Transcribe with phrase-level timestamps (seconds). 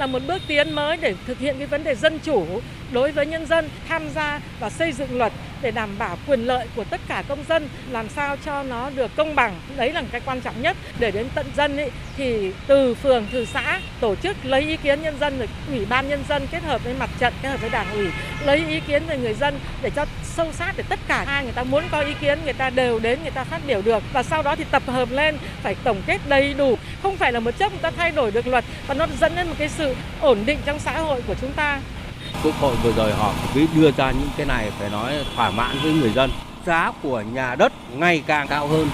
[0.00, 2.46] là một bước tiến mới để thực hiện cái vấn đề dân chủ
[2.92, 6.66] đối với nhân dân tham gia và xây dựng luật để đảm bảo quyền lợi
[6.76, 9.60] của tất cả công dân làm sao cho nó được công bằng.
[9.76, 10.76] Đấy là cái quan trọng nhất.
[10.98, 15.02] Để đến tận dân ấy, thì từ phường từ xã tổ chức lấy ý kiến
[15.02, 17.70] nhân dân rồi ủy ban nhân dân kết hợp với mặt trận kết hợp với
[17.70, 18.06] đảng ủy
[18.44, 20.06] lấy ý kiến về người dân để cho
[20.36, 22.98] sâu sát để tất cả ai người ta muốn có ý kiến người ta đều
[22.98, 26.02] đến người ta phát biểu được và sau đó thì tập hợp lên phải tổng
[26.06, 28.94] kết đầy đủ không phải là một chốc người ta thay đổi được luật và
[28.94, 31.80] nó dẫn đến một cái sự ổn định trong xã hội của chúng ta
[32.44, 35.76] Quốc hội vừa rồi họ cứ đưa ra những cái này phải nói thỏa mãn
[35.82, 36.30] với người dân.
[36.66, 38.88] Giá của nhà đất ngày càng cao hơn.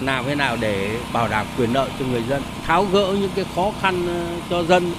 [0.00, 3.44] Làm thế nào để bảo đảm quyền lợi cho người dân, tháo gỡ những cái
[3.54, 4.92] khó khăn ờ, cho dân.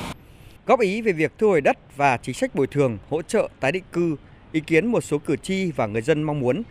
[0.65, 3.71] Góp ý về việc thu hồi đất và chính sách bồi thường, hỗ trợ tái
[3.71, 4.15] định cư,
[4.51, 6.63] ý kiến một số cử tri và người dân mong muốn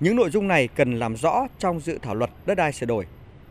[0.00, 3.06] những nội dung này cần làm rõ trong dự thảo luật đất đai sửa đổi.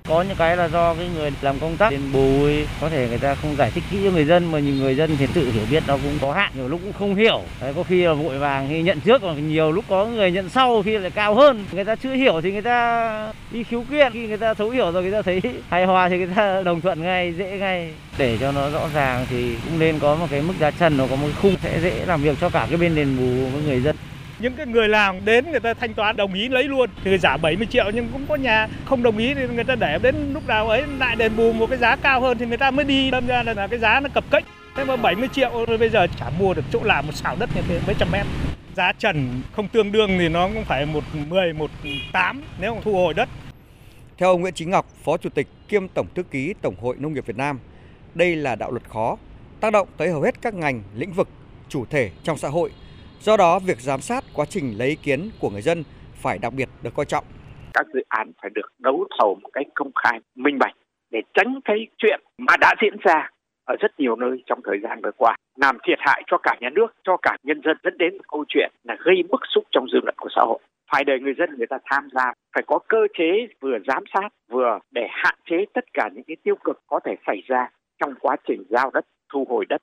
[0.09, 2.48] Có những cái là do cái người làm công tác đền bù
[2.81, 5.17] có thể người ta không giải thích kỹ cho người dân mà nhiều người dân
[5.17, 7.41] thì tự hiểu biết nó cũng có hạn, nhiều lúc cũng không hiểu.
[7.62, 10.49] Đấy, có khi là vội vàng khi nhận trước còn nhiều lúc có người nhận
[10.49, 11.65] sau khi lại cao hơn.
[11.71, 14.91] Người ta chưa hiểu thì người ta đi khiếu kiện, khi người ta thấu hiểu
[14.91, 17.93] rồi người ta thấy hài hòa thì người ta đồng thuận ngay, dễ ngay.
[18.18, 21.07] Để cho nó rõ ràng thì cũng nên có một cái mức giá trần nó
[21.09, 23.63] có một cái khung sẽ dễ làm việc cho cả cái bên đền bù với
[23.63, 23.96] người dân
[24.39, 27.37] những cái người làm đến người ta thanh toán đồng ý lấy luôn thì giả
[27.37, 30.48] 70 triệu nhưng cũng có nhà không đồng ý thì người ta để đến lúc
[30.48, 33.12] nào ấy lại đền bù một cái giá cao hơn thì người ta mới đi
[33.12, 34.43] đâm ra là cái giá nó cập kênh.
[34.75, 37.49] Thế mà 70 triệu rồi bây giờ chả mua được chỗ làm một xào đất
[37.55, 38.25] như thế mấy trăm mét.
[38.75, 41.71] Giá trần không tương đương thì nó cũng phải một 10, một
[42.13, 43.29] 8 nếu thu hồi đất.
[44.18, 47.13] Theo ông Nguyễn Chí Ngọc, Phó Chủ tịch kiêm Tổng Thư ký Tổng hội Nông
[47.13, 47.59] nghiệp Việt Nam,
[48.15, 49.18] đây là đạo luật khó,
[49.59, 51.27] tác động tới hầu hết các ngành, lĩnh vực,
[51.70, 52.71] chủ thể trong xã hội.
[53.26, 55.84] Do đó, việc giám sát quá trình lấy ý kiến của người dân
[56.21, 57.24] phải đặc biệt được coi trọng.
[57.74, 60.76] Các dự án phải được đấu thầu một cách công khai, minh bạch
[61.12, 63.30] để tránh cái chuyện mà đã diễn ra
[63.65, 66.69] ở rất nhiều nơi trong thời gian vừa qua làm thiệt hại cho cả nhà
[66.69, 69.85] nước, cho cả nhân dân dẫn đến một câu chuyện là gây bức xúc trong
[69.94, 70.59] dư luận của xã hội.
[70.91, 74.30] Phải để người dân người ta tham gia, phải có cơ chế vừa giám sát
[74.52, 78.14] vừa để hạn chế tất cả những cái tiêu cực có thể xảy ra trong
[78.20, 79.81] quá trình giao đất, thu hồi đất